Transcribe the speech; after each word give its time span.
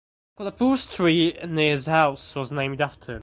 A 0.35 0.39
Kolhapur 0.41 0.77
street 0.79 1.47
near 1.47 1.75
his 1.75 1.85
house 1.85 2.33
was 2.33 2.51
named 2.51 2.81
after 2.81 3.17
him. 3.17 3.19